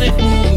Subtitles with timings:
[0.00, 0.49] music.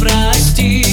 [0.00, 0.89] прости.